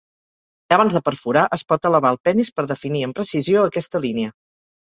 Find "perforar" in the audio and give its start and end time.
1.09-1.43